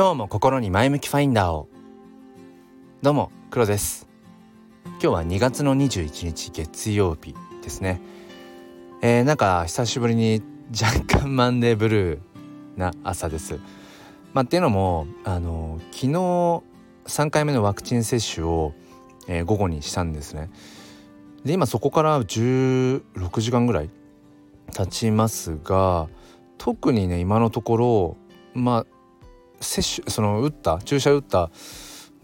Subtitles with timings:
[0.00, 1.68] 今日も心に前向きファインダーを。
[3.02, 4.08] どうも黒です。
[4.92, 8.00] 今日は2月の21日月曜日ですね。
[9.02, 10.42] えー、なんか久しぶりに
[10.72, 13.60] 若干マンデーブルーな朝です。
[14.32, 16.08] まあっていうのもあの昨日
[17.04, 18.72] 3回目のワクチン接種を、
[19.28, 20.48] えー、午後にしたんですね。
[21.44, 23.02] で今そこから16
[23.42, 23.90] 時間ぐらい
[24.72, 26.08] 経ちますが
[26.56, 28.16] 特にね今のところ
[28.54, 28.99] まあ
[29.60, 31.50] 接種その打った注射打った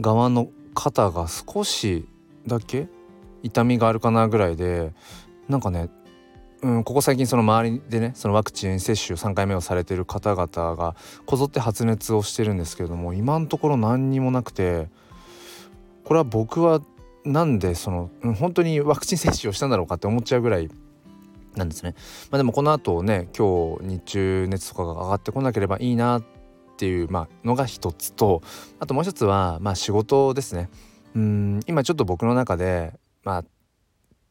[0.01, 2.07] 側の肩が少し
[2.47, 2.89] だけ
[3.43, 4.93] 痛みがあるかなぐらいで
[5.49, 5.91] なんかね
[6.63, 14.89] うん、ここ最近その周りでねそのワクチン接種3回目をされてる方々がこぞって発熱をしてるんですけれども今のところ何にもなくて
[16.05, 16.81] これは僕は
[17.25, 20.69] なんでその、うん、本当にワクチン接種をしたんだろうかって思っちゃうぐらい
[21.57, 21.95] なんですね。
[22.31, 26.23] まあ、でもこの後ね今日日中熱とかが上がってこなければいいなっ
[26.77, 28.43] ていう、まあ、のが一つと
[28.79, 30.69] あともう一つは、まあ、仕事ですね。
[31.15, 32.93] うん今ちょっと僕の中で、
[33.25, 33.45] まあ、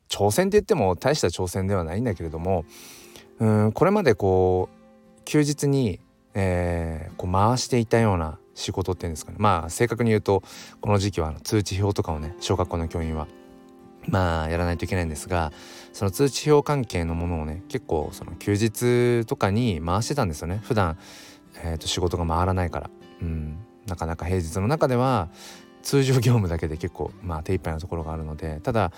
[0.08, 2.64] 挑戦って言っても大した挑戦ではないんだけれども
[3.40, 6.00] うんこれまでこう休日に、
[6.36, 10.44] えー、こう回していたような仕事っていうんですかねまあ正確に言うと
[10.80, 13.28] この時期は通知表とかをね小学校の教員は
[14.08, 15.52] まあやらないといけないんですが
[15.92, 20.98] その通知表関係のものをね結構その休日とかに回してたんですよね普段
[21.64, 22.90] えー、と仕事が回らないから、
[23.22, 25.30] うん、なかなか平日の中では
[25.82, 28.92] 通常業務だけで結構まあ手一杯なところがあるのでただ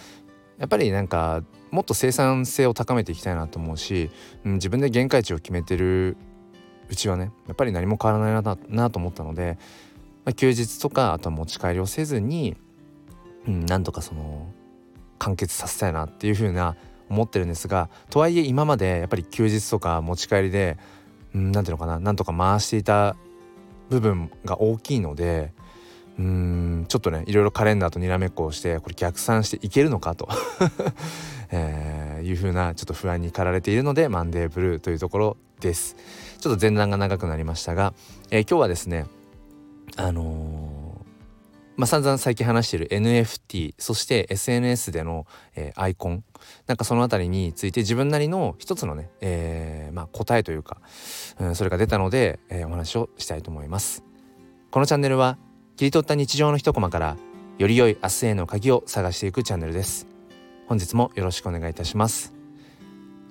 [0.58, 4.10] やっぱりなんかもっと生産性を高めていきたいなと思うし、
[4.46, 6.18] うん、自分で限界値を決めてる
[6.90, 9.58] うちはねやっぱり何も変わらないななと思ったので、
[10.26, 12.56] まあ、休日とかあとは持ち帰りをせずに、
[13.48, 14.52] うん、なんとかその
[15.20, 16.76] 完結させたいなっていうふうな
[17.10, 20.78] 思ってるんですがとはいえ今までやっぱり休日とか持ち帰りで
[21.38, 23.16] 何ていうのかななんとか回していた
[23.90, 25.54] 部分が大きいので
[26.18, 30.28] うーんちょっとねいろいろカレンダーとにらめっこをしてこれ逆算していけるのかと。
[31.50, 35.96] えー、いう風なちょっと不安に駆られているのでマンデーブルーというところです。
[36.40, 37.94] ちょっと前段が長くなりましたが、
[38.32, 39.06] えー、今日はですね
[39.96, 40.67] あのー
[41.78, 46.24] まあ、散々最近話している NFT そして SNS での、えー、アイコン
[46.66, 50.82] なんかその辺りについて自分なりの一つのね、えー、まあ、答えというか、
[51.40, 54.04] うん、それが出たので、えー、お話をしたいと思います。
[54.72, 55.38] このチャンネルは
[55.76, 57.16] 切り取った日常の一コマから
[57.60, 60.08] より良い明日への鍵を探していくチャンネルです。
[60.68, 62.34] 本日もよろしくお願いいたします。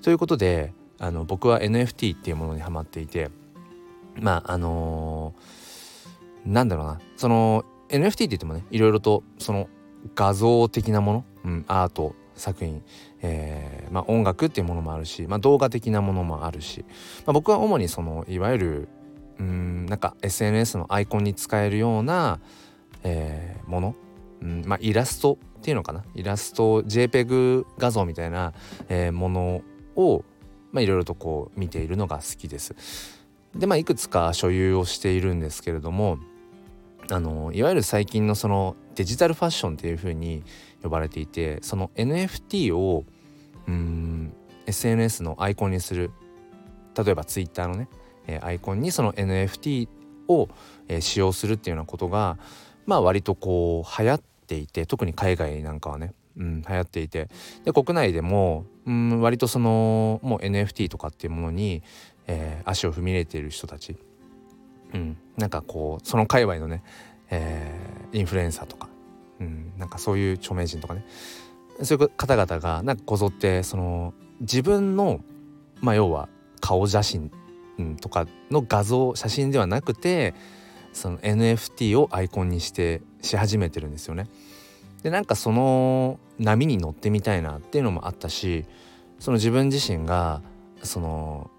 [0.02, 3.30] ということであの僕は NFT っていうものにハマっていて
[4.20, 9.68] まああのー、なんだろうなその NFT って言ってもねいろいろとその
[10.14, 12.82] 画像的なもの、うん、アート作品、
[13.22, 16.84] えーまあ、音楽っていうものもあるし、まあ、動画的なものもあるし、
[17.24, 18.88] まあ、僕は主にそのいわゆる
[19.38, 22.40] うんなんか SNS のアイコンに使えるような、
[23.02, 23.94] えー、もの、
[24.42, 26.04] うんまあ、イラストっていうのかな？
[26.14, 28.52] イラスト JPEG 画像みたいな、
[28.88, 29.62] えー、もの
[29.96, 30.24] を
[30.74, 32.74] いろいろとこう見ているのが好きです。
[33.54, 36.18] でまあいくつか所有をしているんですけれども
[37.10, 40.42] あのいわゆる最近のそのデジタルファッションっていう風に
[40.82, 43.04] 呼ばれていてその NFT を
[43.68, 44.32] うん
[44.66, 46.10] SNS のアイコンにする
[46.96, 47.88] 例えば Twitter のね、
[48.26, 49.86] えアイコンにその NFT
[50.28, 50.48] を、
[50.88, 52.38] え使用するっていうようなことが
[52.86, 57.28] まあ割とこう流行っていて特に海外なんかはね、うん、流行っていて
[57.64, 61.82] で国内でも、うん、割とそのもう NFT とかっていうものに、
[62.26, 63.96] えー、足を踏み入れている人たち、
[65.36, 66.82] なんかこうその界隈のね、
[67.30, 68.88] えー、インフルエンサーとか、
[69.40, 71.04] うん、なんかそういう著名人とかね
[71.82, 75.20] そういう方々がなんかこぞってその自分の
[75.80, 76.28] まあ要は
[76.60, 77.30] 顔写真、
[78.00, 80.34] とかの画像写真ではなくて
[80.92, 84.28] その NFT をアイコンにしてし始めてるんですよね。
[85.02, 88.64] でなんかその波に乗ってみたいなっていうのもあったし
[89.18, 90.40] その自分自身が
[90.82, 91.50] その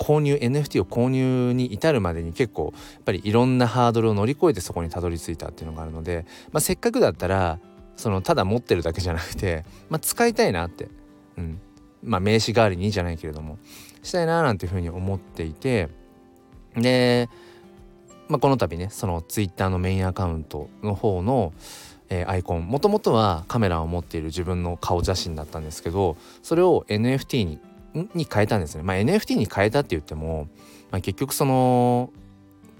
[0.00, 7.60] 購入 NFT を購入に至るまでに結構やっぱりいろんなハードルを乗り越えてそこにたどり着いたっていうのがあるので、まあ、せっかくだったら
[7.96, 10.88] そのただ持ってるだけじゃなくて、まあ、使いたいなって、
[11.36, 11.60] うん。
[12.02, 13.58] まあ、名刺代わりにいいじゃないけれども
[14.02, 15.90] したいななんていうふうに思っていて
[16.74, 17.28] で、
[18.28, 21.52] まあ、この度ねその Twitter のメインアカウントの方の
[22.10, 22.66] えー、アイコン。
[22.66, 27.60] もともとはカメラを持っている自分の顔写真だったんですけどそれを NFT に
[27.94, 28.82] に変えたんですね。
[28.82, 30.48] まあ、NFT に変えたって言っても、
[30.90, 32.12] まあ、結局その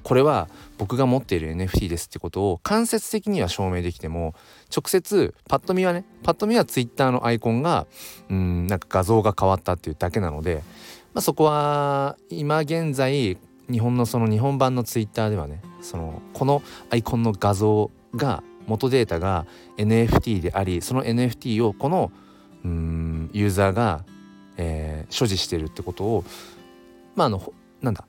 [0.02, 0.48] これは
[0.78, 4.34] 僕が持っている NFT ですってことを間接的には証明できても
[4.74, 7.86] 直接パッと見はねパッと見は Twitter のアイコンが
[8.30, 10.62] うんなんか画像が変わったっていうだけなので、
[11.12, 13.36] まあ、そこは今現在
[13.70, 19.46] 日本のその日本版のツイッターではねそのこのアイコンの画像が元データが
[19.76, 22.10] NFT でありその NFT をこの
[22.64, 24.04] うんユーザーが、
[24.60, 26.24] えー、所持してるってことを
[27.16, 28.04] まああのなんだ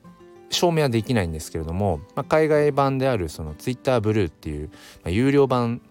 [0.50, 4.76] 証明はできないんですけれども、まあ、海外版であるその Twitter ブルーっていう、ま
[5.06, 5.82] あ、有料版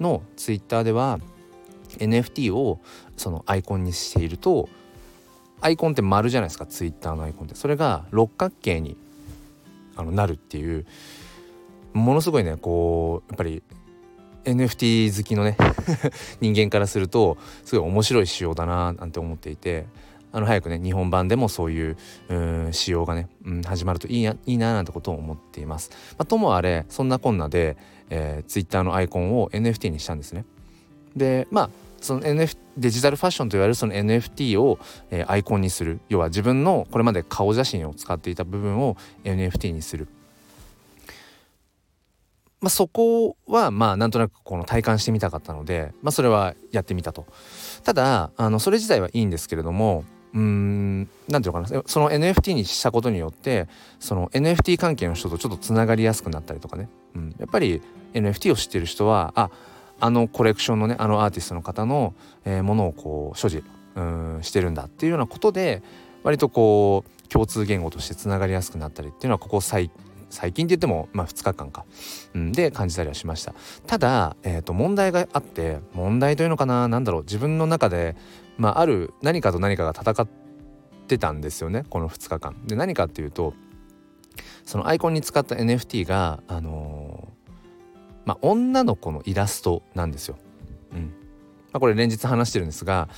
[0.00, 1.20] の Twitter では
[1.98, 2.80] NFT を
[3.16, 4.68] そのアイコンにしていると
[5.60, 7.54] アイコンって丸じゃないですか Twitter のアイコンって。
[7.54, 8.96] それが六角形に
[9.96, 10.86] あのなるっていう
[11.92, 13.62] ものすごいねこうやっぱり
[14.44, 15.56] NFT 好きのね
[16.40, 19.86] 人間からするとすごい面白い仕様だななんて思っていて。
[20.32, 21.96] あの早くね日本版でもそういう
[22.28, 25.90] う仕様がね、うん、始まるといいないいななんてことを思っています。
[26.18, 27.76] まあ、ともあれそんなこんなで、
[28.10, 30.44] えー、Twitter のアイコンを NFT にしたんですね。
[31.16, 31.70] でまあ
[32.00, 34.78] その NF デジタルファッションといわれるその NFT を、
[35.10, 40.08] えー、アイコンにする要は自分のこれまで顔写真を使っていた部分を NFT にする。
[42.60, 47.26] まあ、そこはまあなんとなくこの体感してみたかったので、まあ、それはやってみたと。
[47.84, 51.06] ただあのそれ自体はいいんですけれども何
[51.42, 51.82] て言うかな。
[51.86, 57.82] その NFT にしたことによってその NFT 関係の人とちょっとつながりやすくなったりとかね、うん、やっぱり
[58.12, 59.50] NFT を知ってる人はあ
[60.00, 62.14] あのコレクションのねあのアーティストの方の、
[62.44, 63.64] えー、ものをこう所持
[63.94, 65.82] うんしてるんだっていうようなことで
[66.22, 69.90] 割とこう共通言語としてつながりやすくなったりっていうのはここ最
[70.30, 71.86] 最近って言っても、まあ、2日間か、
[72.34, 73.54] うん、で感じたりはしました。
[73.86, 77.22] ただ、えー、と問題があって問題というのかな何だろう。
[77.22, 78.14] 自分の中で、
[78.58, 80.28] まあ、ある何かと何かが戦っ
[81.06, 83.54] てたんですよねこの2日間で何かっていうと
[84.64, 87.38] そのアイコンに使った NFT があのー
[88.28, 90.36] まあ、女の子のイラストなんですよ。
[90.92, 93.08] うんまあ、これ連日話してるんですが、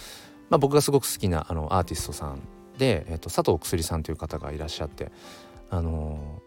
[0.50, 2.38] まあ、僕がすごく好きなあのアーティストさん
[2.78, 5.10] で、えー、と佐藤薬さんという方がいらっしゃって
[5.68, 6.40] あの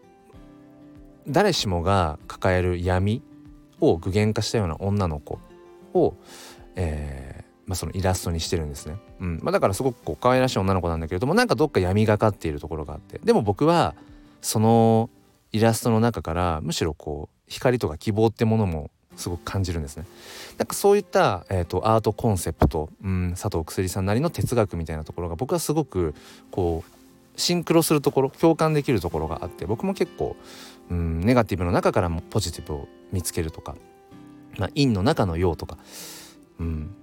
[1.26, 3.22] ー、誰しもが抱える闇
[3.82, 5.38] を具現化したような女の子
[5.92, 6.16] を、
[6.74, 8.96] えーまあ、そのイラストにしてるんですね。
[9.20, 13.94] うんまあ、だからすごくこう可愛らしい女の子なんだけれどもなんかどっか闇がかっているところがあってでも僕は
[14.42, 15.08] その
[15.52, 20.04] イラストの中からむしろこう光とか希望ってものもすごく感じるんですね。
[20.58, 26.14] なんかそういった、えーと、アートコンセプト、うん、佐藤薬さんなりの哲学みたいなところが僕はすごく
[26.50, 30.36] こうシンクロするところ共感できるところがあって僕も結構、
[30.90, 33.76] うん、ネガティブの中からもポジティブを見つけるとか、
[34.58, 35.78] まあ、陰の中の陽とか、
[36.60, 36.94] うん、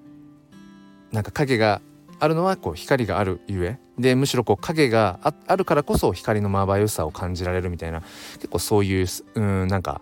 [1.11, 1.81] なんか影が
[2.19, 8.01] あるのはこう光があるゆえでむしろこう影があるからこそ光のまばゆさを感じられるみたいな
[8.35, 10.01] 結構そういう、うん、なんか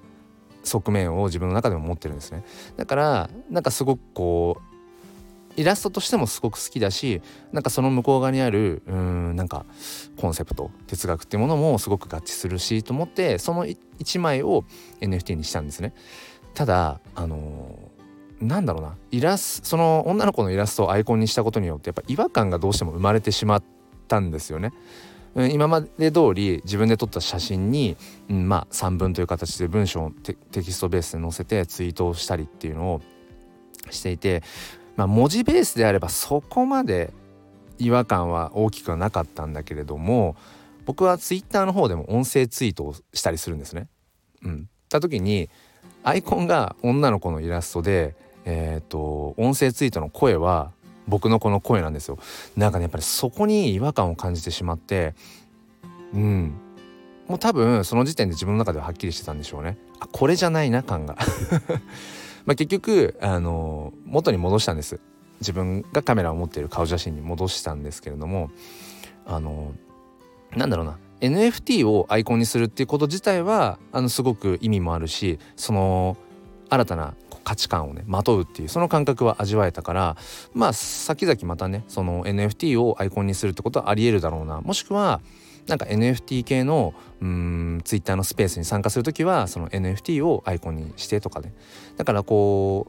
[0.63, 2.44] 側面を自分の中でも持ってるんですね。
[2.77, 4.69] だからなんかすごくこう
[5.59, 7.21] イラストとしてもすごく好きだし
[7.51, 9.65] なんかその向こう側にあるうんなんか
[10.17, 14.63] コンセプト哲学っていうものもすごく合致するしと思ってその1枚を
[15.01, 15.94] NFT にしたんですね。
[16.53, 17.88] ただあのー、
[18.41, 18.95] なんだろうな。
[19.12, 23.63] イラスその女の子のイラストをアイコンにしたことによってやっぱ違和感がどうしても生まれてしまっ
[24.07, 24.71] たんですよね。
[25.36, 27.95] 今まで通り自分で撮った写真に、
[28.30, 33.01] うん、まあ3分という形で文章をテキストベースで載せてツイートをしたりっていうのを
[33.91, 34.42] していて、
[34.95, 37.13] まあ、文字ベースであればそこまで
[37.77, 40.35] 違和感は大きくはなかったんだけれども
[40.85, 43.87] 僕はツイッターの方でも音声ツイートをしたりするんですね。
[44.44, 45.49] うん、た時に
[46.04, 48.16] アイコンが女の子のイラストで、
[48.49, 50.71] えーと音声ツイートの声は
[51.07, 52.18] 僕のこの声なんですよ。
[52.57, 55.13] なんかねやっぱりそこに違和感を感じてしまって
[56.13, 56.53] うん。
[57.27, 59.77] もう多分その時点で自分の中でははっきりしてたんでしょうね。
[59.99, 61.15] あこれじゃないな感が。
[62.45, 64.99] まあ結局あの元に戻したんです。
[65.39, 68.49] 自分がカメラを持っている顔写真に戻したんですけれども
[69.25, 69.73] あの
[70.56, 70.97] なんだろうな。
[71.21, 76.18] NFT をアイコンにするっていうこと自体はあのすごく意味もあるしその
[76.69, 77.13] 新たな
[77.44, 80.18] 価値観をねまとうっていうその感覚は味わえたから
[80.54, 84.62] まあ先々またねその NFT をアイコンにするってことはありえるだろうな。
[84.62, 85.22] もしくは
[85.68, 91.54] なんか NFT 系のうん Twitter のスペースに参加する時はその NFT をアイコンにしてとかね。
[91.98, 92.88] だからこ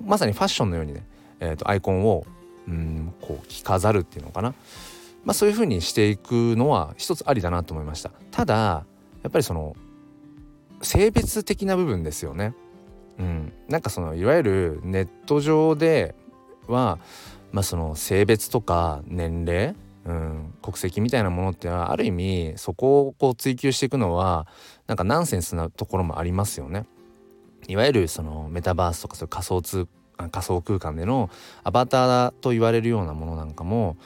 [0.00, 1.06] うまさにファッションのようにね、
[1.40, 2.26] えー、とアイコンを
[2.68, 4.54] うんこう着飾るっていうのかな。
[5.24, 8.10] まあそういう風にしていくのは一つありだなと思いました。
[8.30, 8.84] ただ
[9.22, 9.76] やっぱりその
[10.82, 12.54] 性別的な部分ですよね。
[13.18, 16.14] うん、なんかそのいわゆるネット上で
[16.66, 16.98] は、
[17.52, 24.46] まあ、その性別とか年齢、うん、国籍みたいなものってはある意味そこをこう追求していくのは
[24.86, 26.86] なんかナンセンスなところもありますよね。
[27.68, 29.88] いわゆるそのメタバースとかそういう仮想通
[30.30, 31.30] 仮想空間での
[31.64, 33.96] アバターと言われるようなものなんかも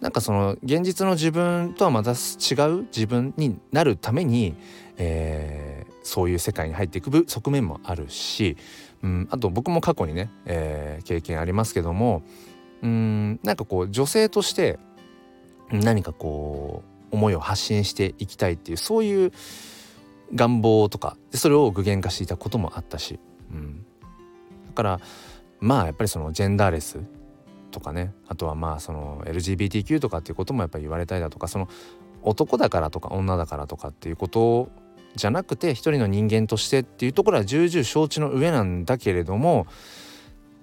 [0.00, 4.56] なんかその現実の自分とはまた違う自分になるために、
[4.96, 8.56] えー、そういう世界に入っていく側面もあるし、
[9.02, 12.22] うん、あと僕も過去にね、えー、経験ありますけども
[12.82, 14.78] うんなんかこう女性として
[15.70, 19.32] 何かこう思いを発信していきたいっていうそういう
[20.34, 23.84] 願望とかそれを具現化していたこともあったし、うん、
[24.68, 25.00] だから
[25.60, 26.98] まあやっぱりそのジェンダーレス
[27.70, 31.68] とかねあとはまあその LGBTQ とかっていうこともやっぱり言われたいだとかその
[32.22, 34.68] 男だからとか女だからとかっていうことを
[35.14, 39.66] じゃなくて一人の人間としてっていうところは重々承知の上なんだけれども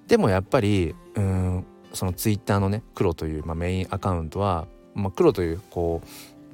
[0.08, 6.02] でもやっぱりうんそのツイッターのね黒という、まあ、メインアカウントは、まあ、黒というこ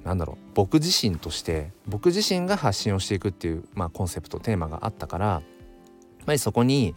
[0.04, 6.96] うなんだろう僕自身として僕自身が発信をしていくっていう、まあ、コンセプトテーマがあったからやっぱりそこに、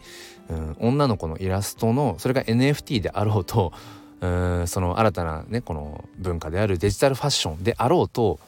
[0.49, 3.73] うん、女の子のイラストのそれが NFT であろうと
[4.21, 8.39] うんその新たなねこの文化であるデジタルファッションであろうと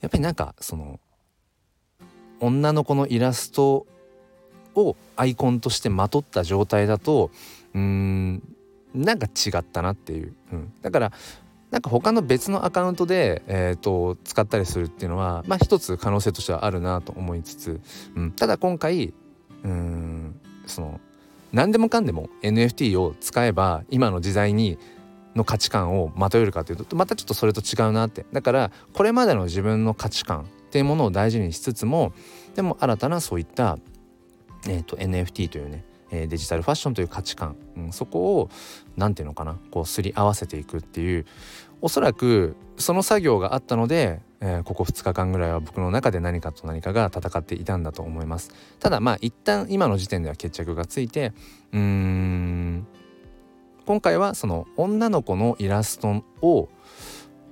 [0.00, 1.00] やっぱりなんかその
[2.42, 3.86] 女の子のイラスト
[4.74, 7.30] をアイコンとしてまとった状態だと
[7.74, 8.42] うん
[8.94, 11.12] なんか違ったなっていう、うん、だから
[11.70, 17.80] なんか他の別のアカウントで、えーと、使ったりするっていうのはまあ一つ可能性としてはあるなと思いつつ、
[18.14, 19.14] うん、ただ今回
[19.64, 21.00] うんその
[21.52, 24.78] 何でもかんでも NFT を使えば今の時代に
[25.34, 28.26] の価値観をまとえるかというとまたちょっとそれと違うなって。
[28.32, 32.14] だからこれまでの自分の価値観っていうものを大事にしつつも
[32.54, 33.76] でも新たなそういった、
[34.66, 38.48] えーと、NFT というねデジタルファッションという価値観、うん、そこを
[38.96, 41.26] 何て言うのかなこうすり合わせていくっていう
[41.82, 48.50] おそらくその作業があったので、えー、ここ2日間ぐらいは僕の中で何かと何かが戦っていたんだと思います。
[48.80, 51.34] ただまあ一旦今の時点では決着がついて
[51.72, 52.86] うーん
[53.84, 56.70] 今回はその女の子のイラストを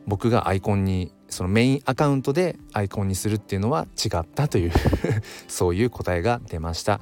[0.07, 4.73] 僕がアイコンにそのメインアカウントでアイコンにするっていうのは違ったという
[5.49, 7.01] そういう答えが出ました。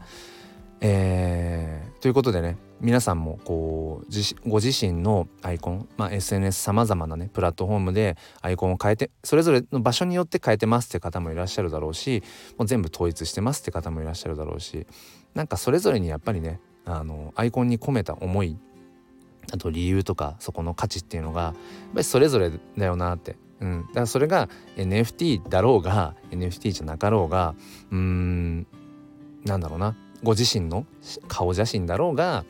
[0.80, 12.22] えー、ということでね皆さんもこうご自身のアイコン、まあ、SNS さまざまなねプラットフォームでアイコンを変えてそれぞれの場所によって変えてますって方もいらっしゃるだろうし
[12.56, 14.86] もう全部統一してますって方もいらっしゃるだろうし
[15.34, 18.56] なんかそれぞれにやっぱりねあのアイコンに込めた思い
[19.52, 21.54] あと理由とかそこの価値っていうのがやっ
[21.94, 23.36] ぱりそれぞれだよなって。
[23.60, 27.56] うん、だからそれが NFT だろうが NFT じゃなかろうが
[27.90, 28.66] うーん
[29.44, 29.96] なんだろうな。
[30.22, 30.84] ご自身の
[31.28, 32.44] 顔写真だろうが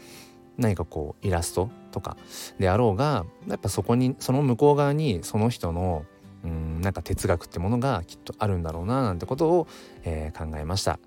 [0.56, 2.16] 何かこうイラストとか
[2.58, 6.04] であろうがやっぱそこにその向こう側にその人の
[6.44, 9.66] うんなんか哲学ってものがきっとあるんだろうななんてことを、
[10.04, 10.98] えー、考えました、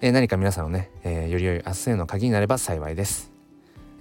[0.00, 3.31] えー、何か皆さんのね、えー、より良い明日への鍵になれば幸いです、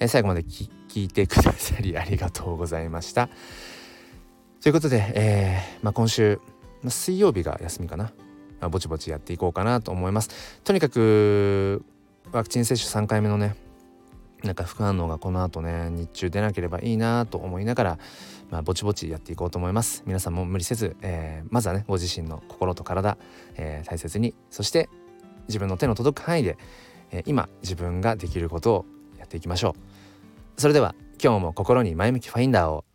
[0.01, 3.29] え最後まで聞いてくださりありがとうございました。
[4.59, 6.41] ということで、えーまあ、今週、
[6.81, 8.05] まあ、水曜日が休みかな、
[8.59, 10.59] まあ、ぼちぼちやっていこうかなと思います。
[10.63, 11.85] とにかく
[12.31, 13.55] ワクチン接種3回目のね
[14.43, 17.99] なんか副反応がこの後ね日中出なければいいなと思いながら、
[18.49, 20.01] まあ、ぼちぼちやっていこうと思います。
[20.07, 23.19] 皆さんも無理せず、えー、まずはねご自身の心と体、
[23.55, 24.33] えー、大切に。
[24.49, 24.89] そして
[25.47, 26.57] 自分の手の届く範囲で、
[27.11, 28.85] えー、今自分ができることを
[29.19, 29.90] やっていきましょう。
[30.57, 32.85] それでは今日も心に前向きファインダーを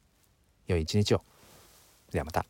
[0.67, 1.23] 良い一日を
[2.13, 2.47] ではまた。